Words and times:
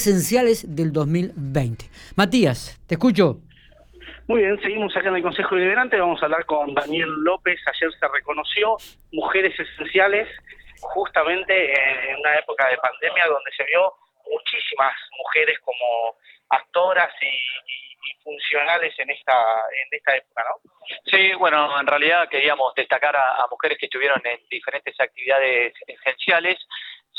esenciales 0.00 0.74
del 0.74 0.92
2020. 0.92 1.84
Matías, 2.16 2.80
te 2.86 2.94
escucho. 2.94 3.38
Muy 4.28 4.42
bien, 4.42 4.60
seguimos 4.62 4.96
acá 4.96 5.08
en 5.08 5.16
el 5.16 5.22
Consejo 5.22 5.56
Deliberante, 5.56 5.98
vamos 5.98 6.22
a 6.22 6.26
hablar 6.26 6.46
con 6.46 6.72
Daniel 6.72 7.10
López, 7.24 7.58
ayer 7.66 7.90
se 7.98 8.08
reconoció 8.08 8.76
mujeres 9.12 9.58
esenciales 9.58 10.28
justamente 10.80 11.52
en 12.10 12.16
una 12.16 12.38
época 12.38 12.68
de 12.68 12.78
pandemia 12.78 13.26
donde 13.26 13.50
se 13.56 13.64
vio 13.64 13.92
muchísimas 14.30 14.94
mujeres 15.18 15.58
como 15.60 16.16
actoras 16.48 17.12
y, 17.20 17.38
funcionales 18.22 18.92
en 18.98 19.10
esta 19.10 19.32
en 19.32 19.98
esta 19.98 20.16
época, 20.16 20.44
¿no? 20.44 20.70
Sí, 21.06 21.32
bueno, 21.34 21.80
en 21.80 21.86
realidad 21.86 22.28
queríamos 22.28 22.74
destacar 22.74 23.16
a 23.16 23.46
mujeres 23.50 23.78
que 23.78 23.86
estuvieron 23.86 24.20
en 24.24 24.38
diferentes 24.50 24.98
actividades 25.00 25.72
esenciales 25.86 26.58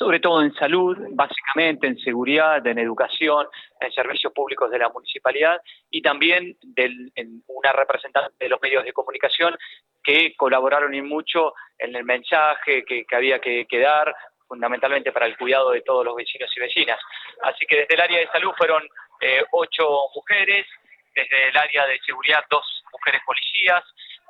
sobre 0.01 0.19
todo 0.19 0.41
en 0.41 0.51
salud, 0.55 0.97
básicamente 1.11 1.85
en 1.85 1.95
seguridad, 1.99 2.65
en 2.65 2.79
educación, 2.79 3.45
en 3.79 3.91
servicios 3.91 4.33
públicos 4.33 4.71
de 4.71 4.79
la 4.79 4.89
municipalidad 4.89 5.61
y 5.91 6.01
también 6.01 6.57
del, 6.63 7.11
en 7.13 7.43
una 7.45 7.71
representante 7.71 8.33
de 8.39 8.49
los 8.49 8.59
medios 8.63 8.83
de 8.83 8.93
comunicación 8.93 9.55
que 10.03 10.33
colaboraron 10.35 10.95
y 10.95 11.03
mucho 11.03 11.53
en 11.77 11.95
el 11.95 12.03
mensaje 12.03 12.83
que, 12.83 13.05
había 13.11 13.37
que, 13.39 13.67
dar, 13.79 14.11
fundamentalmente 14.47 15.11
para 15.11 15.27
el 15.27 15.37
cuidado 15.37 15.69
de 15.69 15.81
todos 15.81 16.03
los 16.03 16.15
vecinos 16.15 16.49
y 16.57 16.59
vecinas. 16.61 16.99
Así 17.43 17.67
que 17.67 17.81
desde 17.81 17.93
el 17.93 18.01
área 18.01 18.19
de 18.21 18.27
salud 18.29 18.53
fueron 18.57 18.81
eh, 19.21 19.43
ocho 19.51 19.87
mujeres, 20.15 20.65
desde 21.13 21.49
el 21.49 21.57
área 21.57 21.85
de 21.85 21.99
seguridad 21.99 22.43
dos 22.49 22.65
mujeres 22.91 23.21
policías, 23.23 23.83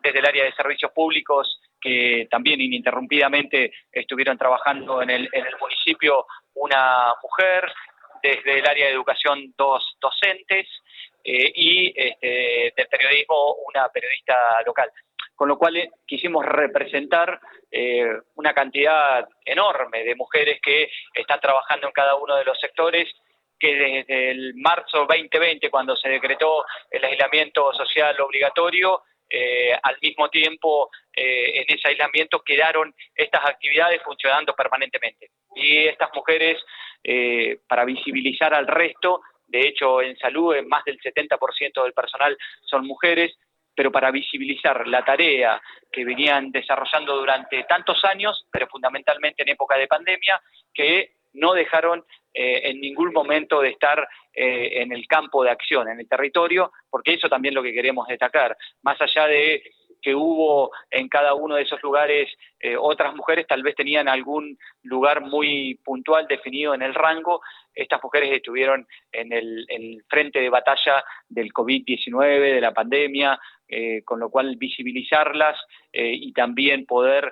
desde 0.03 0.19
el 0.19 0.25
área 0.25 0.43
de 0.43 0.51
servicios 0.51 0.91
públicos 0.91 1.61
que 1.81 2.27
también 2.29 2.61
ininterrumpidamente 2.61 3.73
estuvieron 3.91 4.37
trabajando 4.37 5.01
en 5.01 5.09
el, 5.09 5.29
municipio 5.59 6.25
una 6.53 7.13
mujer, 7.21 7.71
desde 8.21 8.59
el 8.59 8.67
área 8.67 8.85
de 8.85 8.93
educación 8.93 9.53
dos 9.57 9.97
docentes 9.99 10.67
eh, 11.23 11.51
y 11.55 11.93
este, 11.95 12.73
del 12.75 12.87
periodismo 12.87 13.55
una 13.67 13.89
periodista 13.89 14.61
local. 14.65 14.91
Con 15.35 15.47
lo 15.47 15.57
cual 15.57 15.77
eh, 15.77 15.89
quisimos 16.05 16.45
representar 16.45 17.39
eh, 17.71 18.05
una 18.35 18.53
cantidad 18.53 19.27
enorme 19.43 20.03
de 20.03 20.15
mujeres 20.15 20.59
que 20.61 20.89
están 21.15 21.39
trabajando 21.39 21.87
en 21.87 21.93
cada 21.93 22.15
uno 22.15 22.35
de 22.35 22.45
los 22.45 22.59
sectores 22.59 23.09
que 23.61 23.75
desde 23.75 24.31
el 24.31 24.55
marzo 24.55 25.05
2020, 25.07 25.69
cuando 25.69 25.95
se 25.95 26.09
decretó 26.09 26.65
el 26.89 27.05
aislamiento 27.05 27.71
social 27.73 28.19
obligatorio, 28.19 29.03
eh, 29.31 29.73
al 29.81 29.97
mismo 30.01 30.29
tiempo 30.29 30.89
eh, 31.13 31.61
en 31.61 31.77
ese 31.77 31.87
aislamiento 31.87 32.41
quedaron 32.41 32.93
estas 33.15 33.45
actividades 33.45 34.01
funcionando 34.03 34.53
permanentemente. 34.53 35.31
Y 35.55 35.77
estas 35.87 36.09
mujeres, 36.13 36.57
eh, 37.03 37.59
para 37.67 37.85
visibilizar 37.85 38.53
al 38.53 38.67
resto, 38.67 39.21
de 39.47 39.67
hecho 39.67 40.01
en 40.01 40.17
salud 40.17 40.55
más 40.67 40.83
del 40.83 40.99
70% 40.99 41.83
del 41.83 41.93
personal 41.93 42.37
son 42.65 42.85
mujeres, 42.85 43.33
pero 43.73 43.91
para 43.91 44.11
visibilizar 44.11 44.85
la 44.87 45.03
tarea 45.05 45.61
que 45.91 46.03
venían 46.03 46.51
desarrollando 46.51 47.15
durante 47.15 47.63
tantos 47.63 48.03
años, 48.03 48.45
pero 48.51 48.67
fundamentalmente 48.67 49.43
en 49.43 49.49
época 49.49 49.77
de 49.77 49.87
pandemia, 49.87 50.41
que 50.73 51.13
no 51.33 51.53
dejaron 51.53 52.03
eh, 52.33 52.69
en 52.69 52.79
ningún 52.79 53.11
momento 53.11 53.61
de 53.61 53.69
estar 53.69 54.07
eh, 54.33 54.81
en 54.81 54.93
el 54.93 55.05
campo 55.07 55.43
de 55.43 55.49
acción, 55.49 55.89
en 55.89 55.99
el 55.99 56.07
territorio, 56.07 56.71
porque 56.89 57.13
eso 57.13 57.27
también 57.27 57.51
es 57.51 57.55
lo 57.55 57.63
que 57.63 57.73
queremos 57.73 58.07
destacar. 58.07 58.55
Más 58.83 58.99
allá 59.01 59.27
de 59.27 59.61
que 60.01 60.15
hubo 60.15 60.71
en 60.89 61.09
cada 61.09 61.33
uno 61.33 61.55
de 61.55 61.63
esos 61.63 61.83
lugares 61.83 62.29
eh, 62.59 62.75
otras 62.77 63.13
mujeres, 63.15 63.45
tal 63.47 63.63
vez 63.63 63.75
tenían 63.75 64.07
algún 64.07 64.57
lugar 64.83 65.21
muy 65.21 65.75
puntual 65.83 66.25
definido 66.27 66.73
en 66.73 66.81
el 66.81 66.95
rango. 66.95 67.41
Estas 67.75 68.01
mujeres 68.01 68.31
estuvieron 68.31 68.87
en 69.11 69.33
el, 69.33 70.03
frente 70.09 70.39
de 70.39 70.49
batalla 70.49 71.03
del 71.27 71.51
COVID-19, 71.51 72.53
de 72.53 72.61
la 72.61 72.73
pandemia, 72.73 73.39
con 74.03 74.19
lo 74.19 74.29
cual 74.29 74.57
visibilizarlas 74.57 75.57
y 75.93 76.33
también 76.33 76.85
poder 76.85 77.31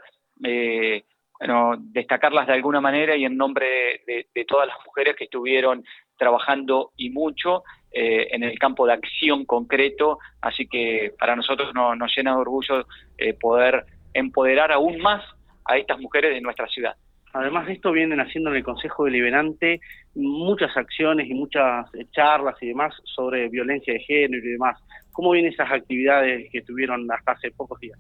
bueno, 1.40 1.76
destacarlas 1.80 2.48
de 2.48 2.54
alguna 2.54 2.82
manera 2.82 3.16
y 3.16 3.24
en 3.24 3.38
nombre 3.38 4.02
de, 4.06 4.46
todas 4.46 4.68
las 4.68 4.78
mujeres 4.86 5.16
que 5.16 5.24
estuvieron 5.24 5.84
trabajando 6.18 6.92
y 6.98 7.10
mucho 7.12 7.64
eh, 7.92 8.28
en 8.32 8.44
el 8.44 8.60
campo 8.60 8.86
de 8.86 8.94
acción 8.94 9.46
concreto, 9.46 10.20
así 10.42 10.68
que 10.68 11.14
para 11.18 11.36
nosotros 11.36 11.74
nos 11.74 12.16
llena 12.16 12.32
de 12.32 12.42
orgullo 12.42 12.86
eh, 13.18 13.34
poder 13.34 13.86
empoderar 14.14 14.72
aún 14.72 15.00
más 15.00 15.24
a 15.66 15.78
estas 15.78 16.00
mujeres 16.00 16.34
de 16.34 16.42
nuestra 16.42 16.68
ciudad. 16.68 16.96
Además 17.32 17.68
de 17.68 17.74
esto, 17.74 17.92
vienen 17.92 18.20
haciendo 18.20 18.50
en 18.50 18.58
el 18.58 18.64
Consejo 18.64 19.06
Deliberante 19.06 19.80
muchas 20.16 20.76
acciones 20.76 21.30
y 21.30 21.36
muchas 21.36 21.86
charlas 22.12 22.56
y 22.62 22.68
demás 22.68 22.94
sobre 23.04 23.50
violencia 23.50 23.94
de 23.94 24.00
género 24.00 24.44
y 24.44 24.52
demás. 24.52 24.82
¿Cómo 25.12 25.32
vienen 25.32 25.54
esas 25.54 25.72
actividades 25.72 26.50
que 26.52 26.62
tuvieron 26.64 27.10
hasta 27.12 27.34
hace 27.34 27.52
pocos 27.52 27.80
días? 27.80 28.00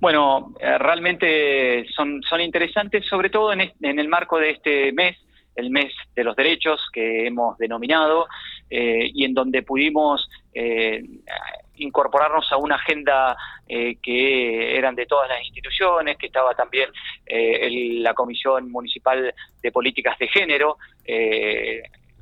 Bueno, 0.00 0.54
eh, 0.60 0.78
realmente 0.78 1.86
son, 1.94 2.22
son 2.22 2.40
interesantes, 2.40 3.06
sobre 3.06 3.30
todo 3.30 3.52
en, 3.52 3.70
el 3.80 4.08
marco 4.08 4.38
de 4.38 4.50
este 4.50 4.92
mes, 4.92 5.16
el 5.56 5.70
mes 5.70 5.92
de 6.14 6.24
los 6.24 6.36
derechos 6.36 6.88
que 6.92 7.26
hemos 7.26 7.56
denominado, 7.58 8.26
eh, 8.70 9.10
y 9.12 9.24
en 9.24 9.34
donde 9.34 9.62
pudimos 9.62 10.28
eh, 10.52 11.02
incorporarnos 11.76 12.50
a 12.52 12.56
una 12.56 12.76
agenda 12.76 13.36
eh, 13.68 13.96
que 14.02 14.76
eran 14.76 14.94
de 14.94 15.06
todas 15.06 15.28
las 15.28 15.42
instituciones, 15.42 16.16
que 16.16 16.26
estaba 16.26 16.54
también 16.54 16.90
eh, 17.26 17.68
la 18.00 18.14
Comisión 18.14 18.70
Municipal 18.70 19.34
de 19.62 19.72
Políticas 19.72 20.18
de 20.18 20.28
Género, 20.28 20.76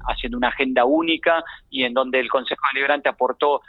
haciendo 0.06 0.38
una 0.38 0.48
agenda 0.48 0.84
única 0.84 1.42
y 1.70 1.84
en 1.84 1.94
donde 1.94 2.20
el 2.20 2.28
Consejo 2.28 2.62
Deliberante 2.72 3.08
aportó 3.08 3.60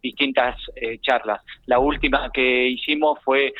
distintas 0.00 0.56
charlas. 1.00 1.42
La 1.66 1.80
última 1.80 2.30
que 2.32 2.68
hicimos 2.68 3.18
fue 3.24 3.52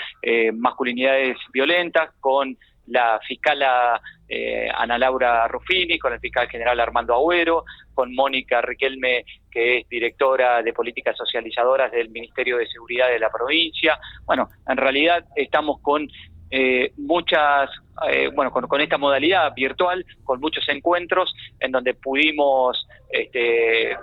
masculinidades 0.52 1.36
violentas 1.52 2.10
con 2.20 2.56
la 2.86 3.20
fiscala 3.26 4.00
eh, 4.28 4.68
Ana 4.74 4.98
Laura 4.98 5.46
Ruffini, 5.48 5.98
con 5.98 6.12
el 6.12 6.20
fiscal 6.20 6.48
general 6.48 6.80
Armando 6.80 7.14
Agüero, 7.14 7.64
con 7.94 8.14
Mónica 8.14 8.60
Riquelme, 8.62 9.24
que 9.50 9.78
es 9.78 9.88
directora 9.88 10.62
de 10.62 10.72
políticas 10.72 11.16
socializadoras 11.16 11.92
del 11.92 12.08
Ministerio 12.10 12.56
de 12.56 12.66
Seguridad 12.66 13.08
de 13.08 13.18
la 13.18 13.30
provincia. 13.30 13.98
Bueno, 14.24 14.48
en 14.66 14.76
realidad 14.76 15.24
estamos 15.36 15.80
con 15.82 16.08
eh, 16.52 16.92
muchas, 16.98 17.70
eh, 18.08 18.30
bueno, 18.34 18.52
con, 18.52 18.80
esta 18.80 18.98
modalidad 18.98 19.52
virtual, 19.54 20.04
con 20.22 20.38
muchos 20.38 20.68
encuentros 20.68 21.34
en 21.58 21.72
donde 21.72 21.94
pudimos 21.94 22.86
este, 23.10 23.96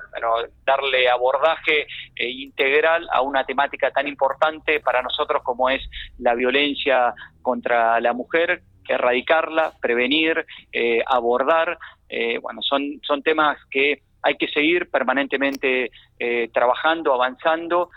darle 0.65 1.09
abordaje 1.09 1.85
integral 2.17 3.07
a 3.13 3.21
una 3.21 3.45
temática 3.45 3.91
tan 3.91 4.07
importante 4.07 4.79
para 4.79 5.01
nosotros 5.01 5.43
como 5.43 5.69
es 5.69 5.81
la 6.17 6.33
violencia 6.33 7.13
contra 7.41 8.01
la 8.01 8.13
mujer, 8.13 8.63
erradicarla, 8.89 9.73
prevenir, 9.79 10.45
eh, 10.73 11.01
abordar. 11.05 11.77
Eh, 12.09 12.39
bueno, 12.39 12.61
son, 12.61 12.99
son 13.03 13.21
temas 13.21 13.57
que 13.69 14.01
hay 14.21 14.35
que 14.35 14.47
seguir 14.49 14.89
permanentemente 14.89 15.91
eh, 16.17 16.49
trabajando, 16.53 17.13
avanzando, 17.13 17.89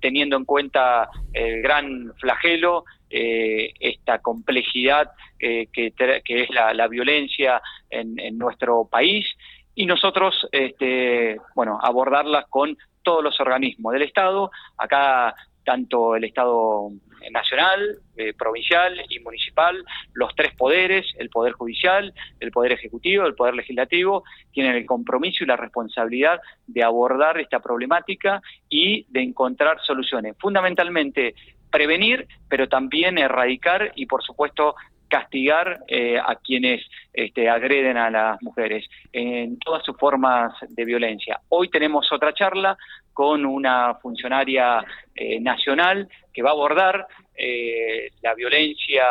teniendo 0.00 0.36
en 0.36 0.44
cuenta 0.44 1.08
el 1.32 1.62
gran 1.62 2.12
flagelo, 2.20 2.84
esta 3.10 4.20
complejidad 4.20 5.10
que, 5.38 5.68
es 5.74 6.50
la, 6.50 6.88
violencia 6.88 7.60
en, 7.90 8.18
en, 8.18 8.38
nuestro 8.38 8.88
país 8.90 9.26
y 9.74 9.86
nosotros, 9.86 10.48
este, 10.52 11.38
bueno, 11.54 11.78
abordarlas 11.82 12.46
con 12.48 12.76
todos 13.02 13.22
los 13.22 13.38
organismos 13.40 13.92
del 13.92 14.02
Estado. 14.02 14.50
Acá 14.78 15.34
tanto 15.64 16.14
el 16.14 16.24
Estado 16.24 16.90
nacional, 17.30 17.98
eh, 18.16 18.32
provincial 18.34 19.00
y 19.08 19.18
municipal, 19.20 19.84
los 20.12 20.34
tres 20.34 20.54
poderes, 20.54 21.06
el 21.18 21.30
Poder 21.30 21.52
Judicial, 21.52 22.12
el 22.40 22.50
Poder 22.50 22.72
Ejecutivo, 22.72 23.26
el 23.26 23.34
Poder 23.34 23.54
Legislativo, 23.54 24.24
tienen 24.52 24.74
el 24.74 24.86
compromiso 24.86 25.44
y 25.44 25.46
la 25.46 25.56
responsabilidad 25.56 26.40
de 26.66 26.82
abordar 26.82 27.38
esta 27.40 27.60
problemática 27.60 28.40
y 28.68 29.06
de 29.10 29.22
encontrar 29.22 29.78
soluciones. 29.84 30.36
Fundamentalmente 30.38 31.34
prevenir, 31.70 32.28
pero 32.48 32.68
también 32.68 33.18
erradicar 33.18 33.90
y, 33.96 34.06
por 34.06 34.22
supuesto, 34.22 34.76
castigar 35.08 35.80
eh, 35.86 36.18
a 36.18 36.36
quienes 36.36 36.82
este, 37.12 37.48
agreden 37.48 37.96
a 37.96 38.10
las 38.10 38.42
mujeres 38.42 38.84
en 39.12 39.58
todas 39.58 39.84
sus 39.84 39.96
formas 39.96 40.52
de 40.68 40.84
violencia. 40.84 41.40
Hoy 41.48 41.68
tenemos 41.68 42.10
otra 42.12 42.32
charla 42.32 42.76
con 43.12 43.46
una 43.46 43.94
funcionaria 43.96 44.84
eh, 45.14 45.38
nacional 45.40 46.08
que 46.32 46.42
va 46.42 46.50
a 46.50 46.52
abordar 46.52 47.06
eh, 47.36 48.08
la 48.22 48.34
violencia 48.34 49.04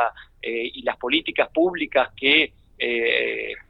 y 0.45 0.81
las 0.81 0.97
políticas 0.97 1.47
públicas 1.53 2.09
que 2.17 2.51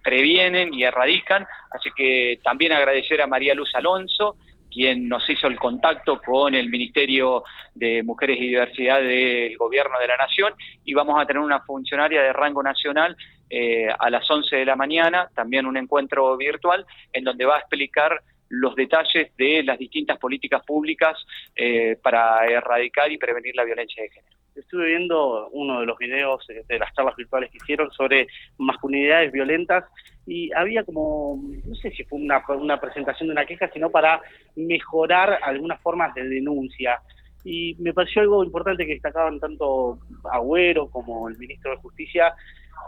previenen 0.04 0.74
y 0.74 0.84
erradican. 0.84 1.46
Así 1.70 1.92
que 1.96 2.40
también 2.44 2.72
agradecer 2.72 3.22
a 3.22 3.28
María 3.28 3.54
Luz 3.54 3.70
Alonso, 3.76 4.38
quien 4.74 5.08
nos 5.08 5.30
hizo 5.30 5.48
el 5.48 5.58
contacto 5.58 6.20
con 6.22 6.56
el 6.56 6.70
Ministerio 6.70 7.44
de 7.76 8.04
Mujeres 8.04 8.38
y 8.40 8.48
Diversidad 8.48 9.02
del 9.02 9.56
Gobierno 9.58 10.00
de 10.00 10.08
la 10.08 10.18
Nación 10.18 10.54
y 10.84 10.94
vamos 10.94 11.22
a 11.22 11.26
tener 11.26 11.42
una 11.42 11.62
funcionaria 11.62 12.22
de 12.22 12.34
rango 12.34 12.64
nacional 12.64 13.16
eh, 13.50 13.88
a 13.88 14.10
las 14.10 14.30
11 14.30 14.56
de 14.56 14.66
la 14.66 14.76
mañana, 14.76 15.30
también 15.36 15.66
un 15.66 15.78
encuentro 15.78 16.36
virtual, 16.38 16.86
en 17.12 17.24
donde 17.24 17.46
va 17.46 17.58
a 17.58 17.60
explicar 17.60 18.22
los 18.50 18.76
detalles 18.76 19.36
de 19.38 19.64
las 19.64 19.78
distintas 19.78 20.18
políticas 20.18 20.64
públicas 20.66 21.18
eh, 21.56 21.98
para 22.02 22.46
erradicar 22.46 23.12
y 23.12 23.18
prevenir 23.18 23.56
la 23.56 23.64
violencia 23.64 24.04
de 24.04 24.10
género. 24.10 24.38
Estuve 24.56 24.88
viendo 24.88 25.50
uno 25.50 25.80
de 25.80 25.86
los 25.86 25.98
videos 25.98 26.48
eh, 26.50 26.64
de 26.68 26.80
las 26.80 26.94
charlas 26.94 27.16
virtuales 27.16 27.50
que 27.52 27.58
hicieron 27.58 27.92
sobre 27.92 28.28
masculinidades 28.58 29.32
violentas 29.32 29.86
y 30.26 30.52
había 30.54 30.84
como, 30.84 31.42
no 31.66 31.76
sé 31.76 31.92
si 31.92 32.04
fue 32.04 32.20
una, 32.20 32.44
una 32.48 32.80
presentación 32.80 33.28
de 33.28 33.34
una 33.34 33.46
queja, 33.46 33.70
sino 33.74 33.90
para 33.90 34.22
mejorar 34.56 35.40
algunas 35.42 35.82
formas 35.82 36.14
de 36.14 36.24
denuncia. 36.28 37.02
Y 37.44 37.76
me 37.80 37.94
pareció 37.94 38.22
algo 38.22 38.44
importante 38.44 38.86
que 38.86 38.94
destacaban 38.94 39.40
tanto 39.40 40.00
Agüero 40.32 40.90
como 40.90 41.28
el 41.28 41.38
ministro 41.38 41.72
de 41.72 41.78
Justicia, 41.78 42.34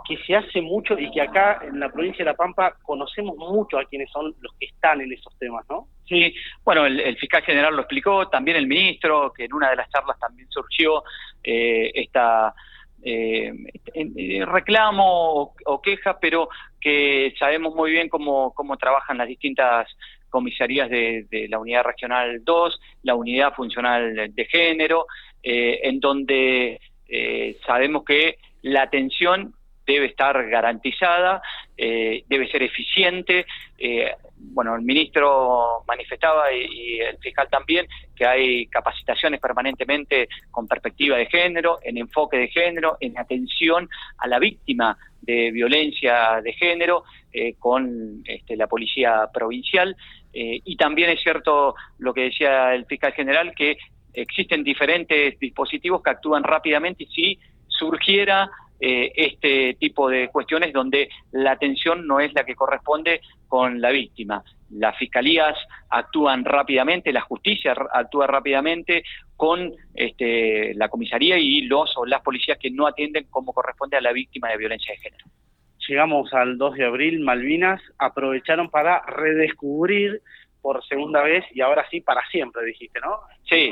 que 0.07 0.17
se 0.25 0.35
hace 0.35 0.61
mucho 0.61 0.97
y 0.97 1.11
que 1.11 1.21
acá 1.21 1.59
en 1.63 1.79
la 1.79 1.89
provincia 1.89 2.23
de 2.23 2.31
La 2.31 2.37
Pampa 2.37 2.75
conocemos 2.83 3.35
mucho 3.37 3.77
a 3.77 3.85
quienes 3.85 4.09
son 4.11 4.33
los 4.39 4.53
que 4.59 4.67
están 4.67 5.01
en 5.01 5.11
esos 5.11 5.37
temas, 5.37 5.65
¿no? 5.69 5.87
Sí, 6.07 6.33
bueno, 6.63 6.85
el, 6.85 7.17
fiscal 7.17 7.41
general 7.43 7.75
lo 7.75 7.81
explicó, 7.81 8.27
también 8.29 8.57
el 8.57 8.67
ministro, 8.67 9.33
que 9.33 9.45
en 9.45 9.53
una 9.53 9.71
de 9.71 9.77
las 9.77 9.89
charlas 9.89 10.19
también 10.19 10.47
surgió 10.49 11.03
eh, 11.43 11.91
esta 11.95 12.53
eh, 13.05 13.53
eh, 13.93 14.45
reclamo 14.45 15.53
o, 15.65 15.81
queja, 15.81 16.19
pero 16.19 16.49
que 16.81 17.33
sabemos 17.39 17.75
muy 17.75 17.91
bien 17.91 18.09
cómo, 18.09 18.53
cómo 18.53 18.77
trabajan 18.77 19.17
las 19.17 19.27
distintas 19.27 19.87
comisarías 20.29 20.89
de, 20.89 21.27
de 21.29 21.47
la 21.47 21.59
Unidad 21.59 21.83
Regional 21.83 22.43
2, 22.43 22.81
la 23.03 23.15
Unidad 23.15 23.53
Funcional 23.53 24.33
de 24.33 24.45
Género, 24.45 25.05
en 25.43 25.99
donde 25.99 26.81
sabemos 27.65 28.03
que 28.03 28.39
la 28.63 28.81
atención 28.81 29.53
debe 29.85 30.07
estar 30.07 30.47
garantizada, 30.49 31.41
eh, 31.77 32.23
debe 32.27 32.49
ser 32.49 32.63
eficiente. 32.63 33.45
Eh, 33.77 34.11
bueno, 34.37 34.75
el 34.75 34.81
ministro 34.81 35.83
manifestaba 35.87 36.51
y, 36.53 36.99
el 36.99 37.17
fiscal 37.19 37.47
también 37.49 37.87
que 38.15 38.25
hay 38.25 38.67
capacitaciones 38.67 39.39
permanentemente 39.39 40.27
con 40.51 40.67
perspectiva 40.67 41.17
de 41.17 41.25
género, 41.27 41.79
en 41.83 41.97
enfoque 41.97 42.37
de 42.37 42.47
género, 42.47 42.97
en 42.99 43.17
atención 43.17 43.89
a 44.17 44.27
la 44.27 44.39
víctima 44.39 44.97
de 45.21 45.51
violencia 45.51 46.39
de 46.41 46.53
género 46.53 47.03
eh, 47.33 47.55
con 47.57 48.21
este, 48.25 48.55
la 48.55 48.67
policía 48.67 49.29
provincial. 49.33 49.95
y 50.33 50.75
también 50.75 51.09
es 51.09 51.21
cierto 51.21 51.75
lo 51.97 52.13
que 52.13 52.23
decía 52.23 52.75
el 52.75 52.85
fiscal 52.85 53.13
general, 53.13 53.53
que 53.55 53.77
existen 54.13 54.63
diferentes 54.63 55.39
dispositivos 55.39 56.01
que 56.01 56.09
actúan 56.09 56.43
rápidamente 56.43 57.03
y 57.03 57.07
si 57.07 57.39
surgiera 57.67 58.49
eh, 58.79 59.11
este 59.15 59.75
tipo 59.79 60.09
de 60.09 60.29
cuestiones 60.29 60.73
donde 60.73 61.09
la 61.31 61.51
atención 61.51 62.05
no 62.05 62.19
es 62.19 62.33
la 62.33 62.43
que 62.43 62.55
corresponde 62.55 63.21
con 63.47 63.79
la 63.79 63.89
víctima. 63.89 64.43
Las 64.71 64.97
fiscalías 64.97 65.55
actúan 65.89 66.43
rápidamente, 66.43 67.13
la 67.13 67.21
justicia 67.21 67.75
actúa 67.93 68.27
rápidamente 68.27 69.03
con 69.37 69.71
este, 69.93 70.73
la 70.75 70.89
comisaría 70.89 71.37
y 71.37 71.61
los 71.61 71.95
o 71.97 72.05
las 72.05 72.21
policías 72.21 72.57
que 72.57 72.71
no 72.71 72.87
atienden 72.87 73.27
como 73.29 73.53
corresponde 73.53 73.97
a 73.97 74.01
la 74.01 74.11
víctima 74.11 74.49
de 74.49 74.57
violencia 74.57 74.93
de 74.93 74.99
género. 74.99 75.25
Llegamos 75.87 76.33
al 76.33 76.57
2 76.57 76.75
de 76.75 76.85
abril, 76.85 77.19
Malvinas 77.19 77.81
aprovecharon 77.99 78.69
para 78.69 79.05
redescubrir 79.05 80.21
por 80.65 80.83
segunda 80.83 81.21
vez 81.21 81.45
y 81.53 81.61
ahora 81.61 81.87
sí 81.91 82.01
para 82.01 82.27
siempre, 82.31 82.65
dijiste, 82.65 82.99
¿no? 82.99 83.19
Sí, 83.47 83.71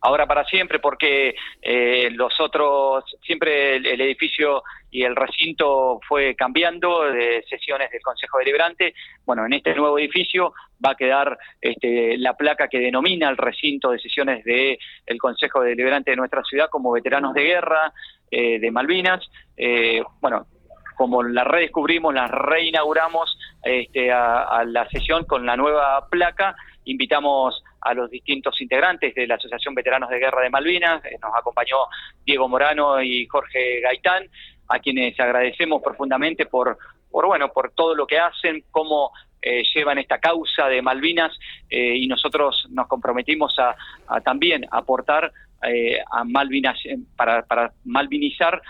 ahora 0.00 0.26
para 0.26 0.44
siempre 0.44 0.80
porque 0.80 1.36
eh, 1.62 2.10
los 2.10 2.40
otros, 2.40 3.04
siempre 3.22 3.76
el, 3.76 4.00
edificio 4.00 4.64
y 4.90 5.04
el 5.04 5.14
recinto 5.14 6.00
fue 6.08 6.34
cambiando 6.34 7.04
de 7.04 7.44
sesiones 7.48 7.92
del 7.92 8.02
Consejo 8.02 8.38
Deliberante. 8.38 8.92
Bueno, 9.24 9.46
en 9.46 9.52
este 9.52 9.72
nuevo 9.76 10.00
edificio 10.00 10.52
va 10.84 10.90
a 10.90 10.96
quedar 10.96 11.38
este, 11.60 12.18
la 12.18 12.36
placa 12.36 12.66
que 12.66 12.80
denomina 12.80 13.28
el 13.28 13.36
recinto 13.36 13.92
de 13.92 14.00
sesiones 14.00 14.42
del 14.42 14.78
el 15.06 15.18
Consejo 15.18 15.60
Deliberante 15.60 16.10
de 16.10 16.16
nuestra 16.16 16.42
ciudad 16.42 16.68
como 16.68 16.90
veteranos 16.90 17.34
de 17.34 17.44
guerra 17.44 17.92
eh, 18.32 18.58
de 18.58 18.70
Malvinas. 18.72 19.24
Eh, 19.56 20.02
bueno, 20.20 20.48
como 20.96 21.22
la 21.22 21.44
redescubrimos, 21.44 22.14
la 22.14 22.26
reinauguramos 22.26 23.38
este, 23.62 24.10
a, 24.10 24.64
la 24.66 24.88
sesión 24.88 25.24
con 25.24 25.46
la 25.46 25.56
nueva 25.56 26.08
placa. 26.08 26.56
Invitamos 26.84 27.62
a 27.82 27.94
los 27.94 28.10
distintos 28.10 28.60
integrantes 28.60 29.14
de 29.14 29.26
la 29.26 29.36
Asociación 29.36 29.74
Veteranos 29.74 30.08
de 30.10 30.18
Guerra 30.18 30.42
de 30.42 30.50
Malvinas, 30.50 31.04
eh, 31.04 31.18
nos 31.22 31.32
acompañó 31.36 31.76
Diego 32.24 32.48
Morano 32.48 33.00
y 33.00 33.26
Jorge 33.26 33.80
Gaitán, 33.80 34.24
a 34.68 34.78
quienes 34.78 35.18
agradecemos 35.20 35.82
profundamente 35.82 36.46
por, 36.46 36.78
por 37.10 37.26
bueno, 37.26 37.52
por 37.52 37.72
todo 37.72 37.94
lo 37.94 38.06
que 38.06 38.18
hacen, 38.18 38.64
cómo 38.70 39.12
eh, 39.42 39.62
llevan 39.74 39.98
esta 39.98 40.18
causa 40.18 40.66
de 40.66 40.82
Malvinas 40.82 41.38
eh, 41.68 41.96
y 41.96 42.06
nosotros 42.08 42.66
nos 42.70 42.88
comprometimos 42.88 43.56
a, 43.58 44.20
también 44.22 44.66
aportar 44.70 45.32
a 46.12 46.22
Malvinas 46.22 46.78
para 47.16 47.72
malvinizar 47.84 48.62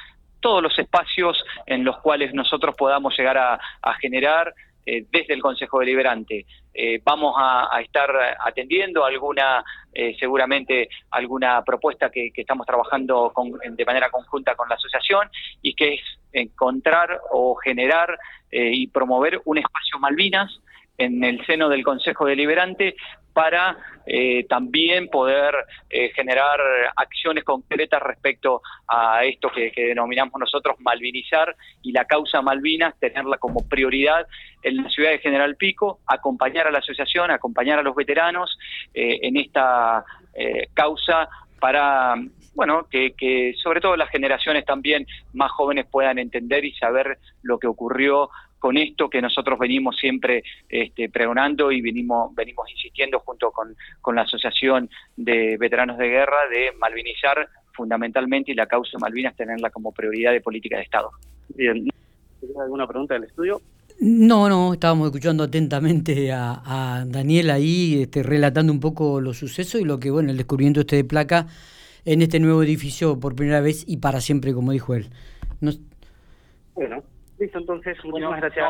todos 0.47 0.63
los 0.63 0.79
espacios 0.79 1.45
en 1.67 1.83
los 1.83 1.99
cuales 1.99 2.33
nosotros 2.33 2.77
podamos 2.79 3.19
llegar 3.19 3.37
a, 3.37 3.59
generar 3.95 4.55
eh, 4.85 5.05
desde 5.11 5.35
el 5.35 5.43
Consejo 5.43 5.81
Deliberante. 5.81 6.47
Eh, 6.73 7.01
vamos 7.03 7.35
a, 7.37 7.81
estar 7.81 8.09
atendiendo 8.39 9.05
alguna, 9.05 9.65
eh, 9.93 10.15
seguramente 10.21 10.89
alguna 11.11 11.65
propuesta 11.65 12.11
que, 12.11 12.31
estamos 12.33 12.65
trabajando 12.65 13.33
de 13.73 13.85
manera 13.85 14.09
conjunta 14.09 14.55
con 14.55 14.69
la 14.69 14.77
asociación 14.77 15.29
y 15.63 15.75
que 15.75 15.95
es 15.95 16.01
encontrar 16.33 17.21
o 17.33 17.57
generar 17.57 18.17
y 18.53 18.87
promover 18.87 19.41
un 19.47 19.59
espacio 19.59 19.99
Malvinas 19.99 20.61
en 20.99 21.23
el 21.25 21.45
seno 21.47 21.69
del 21.69 21.85
Consejo 21.85 22.27
Deliberante 22.27 22.97
para 23.33 23.77
eh, 24.07 24.47
también 24.49 25.09
poder 25.09 25.55
eh, 25.91 26.11
generar 26.15 26.59
acciones 26.97 27.45
concretas 27.45 28.01
respecto 28.01 28.63
a 28.89 29.25
esto 29.25 29.51
que, 29.55 29.71
denominamos 29.77 30.41
nosotros 30.41 30.77
malvinizar 30.79 31.55
y 31.83 31.93
la 31.93 32.07
causa 32.07 32.41
Malvinas, 32.41 32.99
tenerla 32.99 33.37
como 33.37 33.69
prioridad 33.69 34.27
en 34.63 34.79
la 34.79 34.89
ciudad 34.89 35.11
de 35.11 35.19
General 35.19 35.55
Pico, 35.57 36.01
acompañar 36.07 36.67
a 36.67 36.71
la 36.71 36.79
asociación, 36.79 37.31
acompañar 37.31 37.79
a 37.79 37.83
los 37.83 37.95
veteranos 37.95 38.59
eh, 38.95 39.19
en 39.23 39.37
esta 39.37 40.05
causa 40.75 41.29
para 41.59 42.15
bueno, 42.57 42.89
que, 42.91 43.55
sobre 43.63 43.81
todo 43.81 43.97
las 43.97 44.09
generaciones 44.11 44.65
también 44.65 45.07
más 45.35 45.51
jóvenes 45.53 45.87
puedan 45.91 46.19
entender 46.19 46.65
y 46.65 46.73
saber 46.73 47.19
lo 47.43 47.59
que 47.59 47.67
ocurrió 47.67 48.31
con 48.67 48.77
esto 48.77 49.09
que 49.09 49.23
nosotros 49.23 49.61
venimos 49.61 49.97
siempre 49.97 50.43
este, 50.69 51.09
pregonando 51.09 51.71
y 51.71 51.81
venimos, 51.81 52.35
venimos 52.35 52.69
insistiendo 52.69 53.21
junto 53.21 53.53
con, 53.53 53.77
la 54.17 54.23
Asociación 54.23 54.91
de 55.17 55.57
Veteranos 55.57 55.97
de 55.99 56.09
Guerra 56.09 56.49
de 56.51 56.73
malvinizar 56.77 57.49
fundamentalmente 57.75 58.51
y 58.51 58.57
la 58.57 58.67
causa 58.67 58.91
de 58.95 58.99
Malvinas 58.99 59.37
tenerla 59.37 59.71
como 59.71 59.93
prioridad 59.93 60.33
de 60.33 60.41
política 60.41 60.79
de 60.79 60.83
Estado. 60.83 61.13
Bien, 61.55 61.89
alguna 62.61 62.89
pregunta 62.89 63.15
del 63.15 63.23
estudio? 63.23 63.63
No, 64.01 64.49
no, 64.49 64.73
estábamos 64.73 65.07
escuchando 65.07 65.45
atentamente 65.45 66.33
a, 66.33 67.05
Daniel 67.07 67.51
ahí 67.51 68.03
este, 68.03 68.25
relatando 68.25 68.73
un 68.73 68.81
poco 68.81 69.21
los 69.21 69.39
sucesos 69.39 69.81
y 69.81 69.85
lo 69.85 70.01
que, 70.01 70.11
bueno, 70.11 70.33
el 70.33 70.37
descubrimiento 70.39 70.81
este 70.81 70.97
de 70.97 71.05
placa 71.05 71.47
en 72.05 72.21
este 72.21 72.41
nuevo 72.41 72.65
edificio 72.65 73.21
por 73.21 73.37
primera 73.37 73.61
vez 73.61 73.85
y 73.87 73.99
para 73.99 74.21
siempre, 74.21 74.53
como 74.53 74.73
dijo 74.73 74.93
él. 74.97 75.07
Bueno, 76.75 77.05
Listo, 77.39 77.59
entonces, 77.59 77.97
muchísimas 78.05 78.41
gracias. 78.41 78.67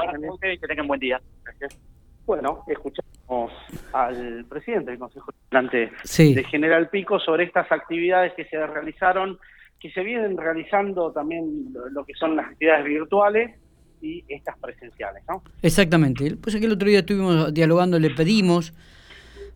que 0.61 0.67
tengan 0.67 0.87
buen 0.87 1.01
día. 1.01 1.21
Gracias. 1.45 1.79
Bueno, 2.27 2.65
escuchamos 2.67 3.53
al 3.93 4.45
presidente 4.49 4.91
del 4.91 4.99
Consejo 4.99 5.31
Delante 5.49 5.93
de 6.17 6.45
General 6.45 6.89
Pico 6.89 7.21
sobre 7.21 7.45
estas 7.45 7.71
actividades 7.71 8.33
que 8.35 8.45
se 8.47 8.67
realizaron, 8.67 9.39
que 9.79 9.91
se 9.93 10.03
vienen 10.03 10.37
realizando 10.37 11.13
también 11.13 11.73
lo 11.93 12.05
que 12.05 12.15
son 12.15 12.35
las 12.35 12.47
actividades 12.47 12.85
virtuales 12.85 13.57
y 14.03 14.25
estas 14.29 14.59
presenciales, 14.59 15.23
¿no? 15.29 15.43
Exactamente. 15.63 16.37
Pues 16.37 16.57
que 16.57 16.67
el 16.67 16.73
otro 16.73 16.89
día 16.89 16.99
estuvimos 16.99 17.55
dialogando, 17.55 17.99
le 17.99 18.11
pedimos 18.11 18.75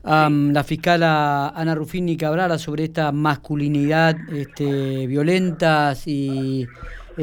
a 0.05 0.31
la 0.31 0.65
fiscal 0.65 1.03
Ana 1.03 1.75
Rufini 1.75 2.17
Cabrera 2.17 2.57
sobre 2.57 2.85
esta 2.85 3.13
masculinidad 3.13 4.17
este, 4.33 5.07
violentas 5.07 6.07
y 6.07 6.67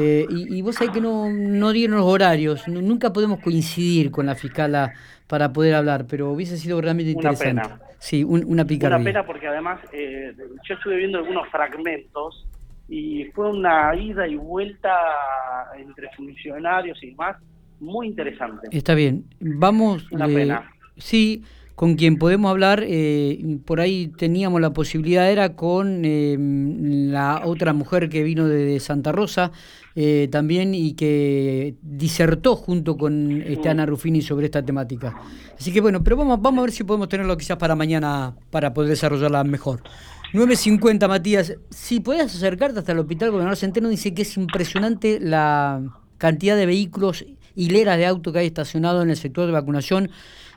eh, 0.00 0.26
y, 0.30 0.62
vos 0.62 0.76
sabés 0.76 0.92
que 0.92 1.00
no, 1.00 1.28
no 1.28 1.72
dieron 1.72 1.96
los 1.96 2.06
horarios, 2.06 2.68
nunca 2.68 3.12
podemos 3.12 3.40
coincidir 3.40 4.12
con 4.12 4.26
la 4.26 4.36
fiscala 4.36 4.92
para 5.26 5.52
poder 5.52 5.74
hablar, 5.74 6.06
pero 6.08 6.30
hubiese 6.30 6.56
sido 6.56 6.80
realmente 6.80 7.10
interesante. 7.10 7.50
Una 7.50 7.62
pena. 7.78 7.80
Sí, 7.98 8.22
una 8.22 8.64
picardía. 8.64 8.96
Una 8.96 9.04
pena 9.04 9.26
porque 9.26 9.48
además 9.48 9.80
eh, 9.92 10.32
yo 10.36 10.74
estuve 10.74 10.98
viendo 10.98 11.18
algunos 11.18 11.48
fragmentos 11.48 12.46
y 12.88 13.24
fue 13.34 13.50
una 13.50 13.92
ida 13.96 14.28
y 14.28 14.36
vuelta 14.36 14.94
entre 15.76 16.08
funcionarios 16.16 17.02
y 17.02 17.10
demás 17.10 17.36
muy 17.80 18.06
interesante. 18.06 18.68
Está 18.70 18.94
bien, 18.94 19.24
vamos... 19.40 20.10
Una 20.12 20.26
pena. 20.26 20.70
Sí, 20.96 21.44
con 21.78 21.94
quien 21.94 22.16
podemos 22.16 22.50
hablar, 22.50 22.82
eh, 22.84 23.60
por 23.64 23.78
ahí 23.78 24.08
teníamos 24.08 24.60
la 24.60 24.72
posibilidad, 24.72 25.30
era 25.30 25.54
con 25.54 26.04
em, 26.04 27.12
la 27.12 27.42
otra 27.44 27.72
mujer 27.72 28.08
que 28.08 28.24
vino 28.24 28.48
de, 28.48 28.80
Santa 28.80 29.12
Rosa 29.12 29.52
eh, 29.94 30.26
también 30.28 30.74
y 30.74 30.94
que 30.94 31.76
disertó 31.80 32.56
junto 32.56 32.96
con 32.96 33.42
este, 33.42 33.68
Ana 33.68 33.86
Ruffini 33.86 34.22
sobre 34.22 34.46
esta 34.46 34.60
temática. 34.60 35.14
Así 35.56 35.72
que 35.72 35.80
bueno, 35.80 36.02
pero 36.02 36.16
vamos, 36.16 36.42
vamos 36.42 36.58
a 36.58 36.62
ver 36.62 36.72
si 36.72 36.82
podemos 36.82 37.08
tenerlo 37.08 37.36
quizás 37.36 37.58
para 37.58 37.76
mañana 37.76 38.34
para 38.50 38.74
poder 38.74 38.90
desarrollarla 38.90 39.44
mejor. 39.44 39.80
9.50, 40.32 41.06
Matías. 41.06 41.54
Si 41.70 42.00
puedes 42.00 42.34
acercarte 42.34 42.80
hasta 42.80 42.90
el 42.90 42.98
Hospital 42.98 43.30
Gobernador 43.30 43.56
Centeno, 43.56 43.88
dice 43.88 44.12
que 44.14 44.22
es 44.22 44.36
impresionante 44.36 45.20
la 45.20 45.80
cantidad 46.18 46.56
de 46.56 46.66
vehículos, 46.66 47.24
hileras 47.54 47.98
de 47.98 48.06
autos 48.06 48.32
que 48.32 48.40
hay 48.40 48.46
estacionados 48.48 49.04
en 49.04 49.10
el 49.10 49.16
sector 49.16 49.46
de 49.46 49.52
vacunación 49.52 50.10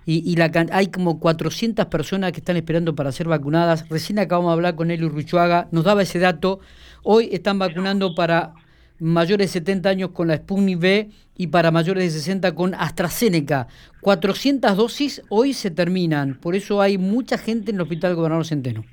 y, 0.05 0.35
la, 0.35 0.51
hay 0.71 0.87
como 0.87 1.19
400 1.19 1.85
personas 1.85 2.31
que 2.31 2.39
están 2.39 2.57
esperando 2.57 2.95
para 2.95 3.11
ser 3.11 3.27
vacunadas. 3.27 3.87
Recién 3.89 4.19
acabamos 4.19 4.51
de 4.51 4.53
hablar 4.53 4.75
con 4.75 4.89
Eli 4.89 5.07
Ruchuaga, 5.07 5.67
nos 5.71 5.83
daba 5.83 6.01
ese 6.01 6.19
dato. 6.19 6.59
Hoy 7.03 7.29
están 7.31 7.59
vacunando 7.59 8.15
para 8.15 8.53
mayores 8.99 9.53
de 9.53 9.59
70 9.59 9.89
años 9.89 10.11
con 10.11 10.27
la 10.27 10.37
Sputnik 10.37 10.79
V 10.79 11.09
y 11.35 11.47
para 11.47 11.71
mayores 11.71 12.03
de 12.03 12.19
60 12.19 12.53
con 12.55 12.73
AstraZeneca. 12.75 13.67
400 14.01 14.75
dosis 14.77 15.23
hoy 15.29 15.53
se 15.53 15.71
terminan, 15.71 16.35
por 16.39 16.55
eso 16.55 16.81
hay 16.81 16.97
mucha 16.97 17.37
gente 17.37 17.71
en 17.71 17.77
el 17.77 17.81
Hospital 17.81 18.15
Gobernador 18.15 18.45
Centeno. 18.45 18.85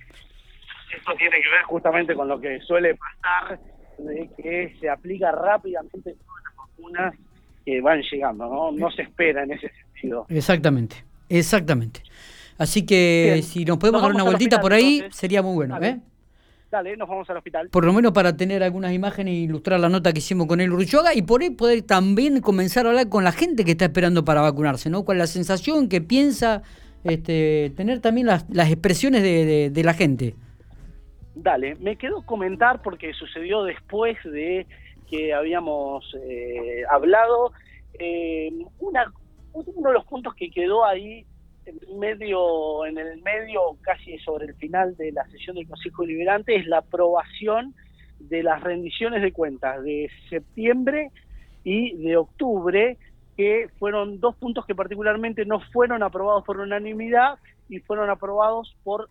Esto 0.97 1.13
tiene 1.17 1.37
que 1.43 1.49
ver 1.51 1.63
justamente 1.65 2.15
con 2.15 2.29
lo 2.29 2.41
que 2.41 2.59
suele 2.61 2.97
pasar, 2.97 3.61
de 3.99 4.31
que 4.37 4.77
se 4.81 4.89
aplica 4.89 5.31
rápidamente 5.33 6.15
todas 6.15 6.43
las 6.45 6.57
vacunas 6.57 7.15
que 7.69 7.83
van 7.83 8.01
llegando, 8.01 8.49
¿no? 8.49 8.73
No 8.73 8.91
se 8.91 9.03
espera 9.03 9.43
en 9.43 9.53
ese 9.53 9.71
sentido. 9.71 10.25
Exactamente, 10.31 11.05
exactamente. 11.29 12.01
Así 12.57 12.87
que 12.87 13.43
si 13.43 13.67
nos 13.67 13.77
podemos 13.77 14.01
dar 14.01 14.11
una 14.11 14.23
vueltita 14.25 14.59
por 14.59 14.73
ahí, 14.73 15.05
sería 15.11 15.43
muy 15.43 15.55
bueno. 15.55 15.75
Dale. 15.75 15.89
¿eh? 15.89 16.01
Dale, 16.71 16.97
nos 16.97 17.07
vamos 17.07 17.29
al 17.29 17.37
hospital. 17.37 17.69
Por 17.69 17.85
lo 17.85 17.93
menos 17.93 18.13
para 18.13 18.35
tener 18.35 18.63
algunas 18.63 18.95
imágenes 18.95 19.35
e 19.35 19.37
ilustrar 19.37 19.81
la 19.81 19.91
nota 19.91 20.15
que 20.15 20.21
hicimos 20.21 20.47
con 20.47 20.63
el 20.63 20.73
Urchoga 20.73 21.15
y 21.15 21.21
por 21.21 21.43
ahí 21.43 21.51
poder 21.51 21.83
también 21.83 22.41
comenzar 22.41 22.87
a 22.87 22.89
hablar 22.89 23.11
con 23.11 23.23
la 23.23 23.33
gente 23.33 23.67
que 23.67 23.73
está 23.73 23.85
esperando 23.85 24.25
para 24.25 24.41
vacunarse, 24.41 24.89
¿no? 24.89 25.05
Cuál 25.05 25.19
es 25.19 25.23
la 25.25 25.27
sensación 25.27 25.91
que 25.91 26.01
piensa, 26.01 26.63
este, 27.05 27.71
tener 27.77 28.01
también 28.01 28.29
las, 28.29 28.47
las 28.49 28.71
expresiones 28.73 29.23
de, 29.23 29.69
de 29.69 29.85
la 29.85 29.93
gente. 29.93 30.35
Dale, 31.35 31.75
me 31.77 31.97
quedo 31.97 32.23
comentar 32.23 32.81
porque 32.81 33.13
sucedió 33.13 33.63
después 33.65 34.17
de 34.25 34.67
que 35.11 35.33
habíamos 35.33 36.05
eh, 36.23 36.83
hablado. 36.91 37.53
Eh, 37.99 38.51
una, 38.79 39.13
uno 39.53 39.89
de 39.89 39.95
los 39.95 40.05
puntos 40.05 40.35
que 40.35 40.51
quedó 40.51 40.85
ahí 40.85 41.25
en 41.67 41.99
medio, 41.99 42.87
en 42.87 42.99
el 42.99 43.21
medio, 43.23 43.61
casi 43.83 44.19
sobre 44.19 44.47
el 44.47 44.55
final 44.55 44.97
de 44.97 45.13
la 45.13 45.25
sesión 45.29 45.57
del 45.57 45.69
Consejo 45.69 46.03
Deliberante, 46.03 46.57
es 46.57 46.67
la 46.67 46.79
aprobación 46.79 47.75
de 48.19 48.43
las 48.43 48.63
rendiciones 48.63 49.23
de 49.23 49.33
cuentas 49.33 49.83
de 49.83 50.11
septiembre 50.29 51.11
y 51.65 51.97
de 51.97 52.17
octubre, 52.17 52.97
que 53.37 53.69
fueron 53.79 54.19
dos 54.19 54.35
puntos 54.37 54.67
que 54.67 54.75
particularmente 54.75 55.45
no 55.45 55.61
fueron 55.73 56.03
aprobados 56.03 56.45
por 56.45 56.59
unanimidad 56.59 57.39
y 57.69 57.79
fueron 57.81 58.11
aprobados 58.11 58.75
por 58.83 59.09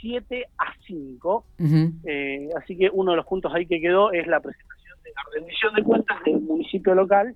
7 0.00 0.46
a 0.58 0.72
5. 0.86 1.44
Eh, 2.04 2.48
así 2.56 2.76
que 2.76 2.90
uno 2.92 3.12
de 3.12 3.16
los 3.18 3.26
puntos 3.26 3.52
ahí 3.54 3.66
que 3.66 3.80
quedó 3.80 4.12
es 4.12 4.26
la 4.26 4.40
presentación 4.40 4.79
de 5.10 5.14
la 5.14 5.22
rendición 5.34 5.74
de 5.74 5.82
cuentas 5.82 6.18
del 6.24 6.40
municipio 6.40 6.94
local, 6.94 7.34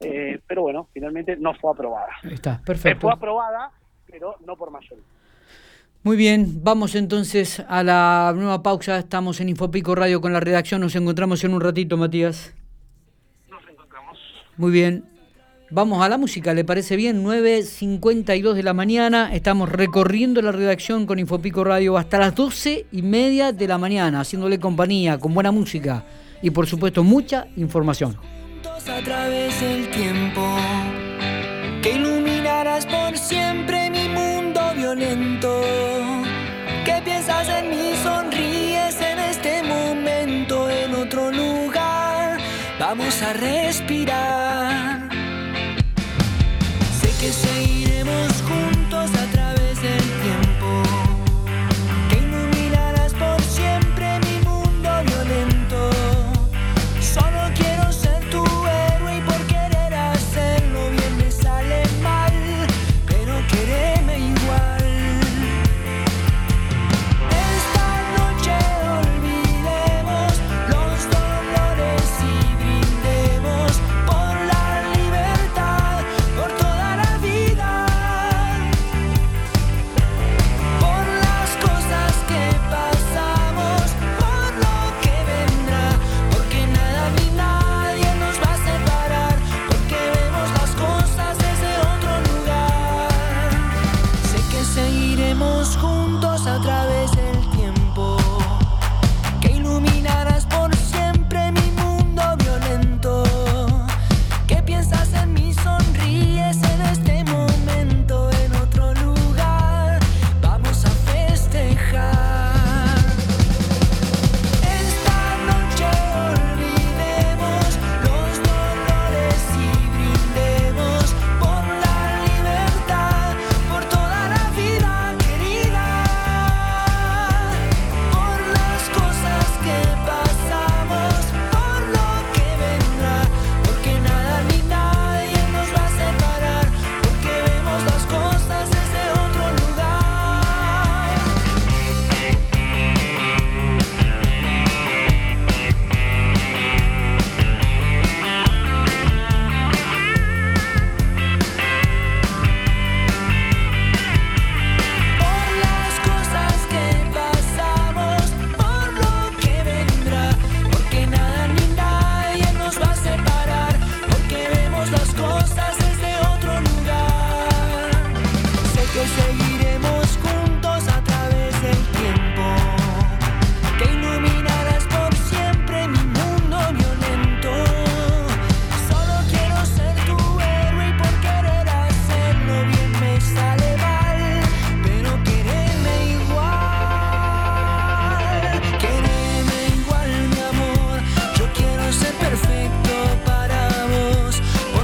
eh, 0.00 0.40
pero 0.46 0.62
bueno, 0.62 0.88
finalmente 0.92 1.36
no 1.36 1.54
fue 1.54 1.72
aprobada. 1.72 2.12
Está, 2.30 2.60
perfecto. 2.64 3.00
Fue 3.00 3.12
aprobada, 3.12 3.70
pero 4.06 4.36
no 4.46 4.56
por 4.56 4.70
mayoría. 4.70 5.04
Muy 6.04 6.16
bien, 6.16 6.62
vamos 6.62 6.94
entonces 6.94 7.60
a 7.68 7.82
la 7.82 8.32
nueva 8.34 8.62
pausa. 8.62 8.98
Estamos 8.98 9.40
en 9.40 9.48
Infopico 9.48 9.94
Radio 9.94 10.20
con 10.20 10.32
la 10.32 10.40
redacción. 10.40 10.80
Nos 10.80 10.94
encontramos 10.94 11.42
en 11.42 11.52
un 11.52 11.60
ratito, 11.60 11.96
Matías. 11.96 12.54
Nos 13.50 13.62
encontramos. 13.68 14.18
Muy 14.56 14.70
bien. 14.70 15.04
Vamos 15.70 16.02
a 16.02 16.08
la 16.08 16.16
música, 16.16 16.54
¿le 16.54 16.64
parece 16.64 16.96
bien? 16.96 17.22
9.52 17.22 18.54
de 18.54 18.62
la 18.62 18.72
mañana, 18.72 19.34
estamos 19.34 19.68
recorriendo 19.68 20.40
la 20.40 20.50
redacción 20.50 21.04
con 21.04 21.18
Infopico 21.18 21.62
Radio 21.62 21.98
hasta 21.98 22.16
las 22.18 22.34
12 22.34 22.86
y 22.90 23.02
media 23.02 23.52
de 23.52 23.68
la 23.68 23.76
mañana, 23.76 24.20
haciéndole 24.20 24.58
compañía, 24.58 25.18
con 25.18 25.34
buena 25.34 25.52
música 25.52 26.06
y 26.42 26.50
por 26.50 26.66
supuesto 26.66 27.02
mucha 27.04 27.46
información. 27.56 28.16
a 28.88 29.02
través 29.02 29.60
del 29.60 29.90
tiempo, 29.90 30.56
que 31.82 31.92
iluminarás 31.92 32.86
por 32.86 33.16
siempre 33.18 33.90
mi 33.90 34.08
mundo 34.08 34.60
violento. 34.74 35.60
¿Qué 36.84 37.00
piensas 37.04 37.48
en 37.48 37.70
mí? 37.70 37.92
Sonríes 38.02 39.00
en 39.00 39.18
este 39.18 39.62
momento, 39.62 40.70
en 40.70 40.94
otro 40.94 41.30
lugar. 41.30 42.38
Vamos 42.78 43.22
a 43.22 43.32
respirar 43.34 44.57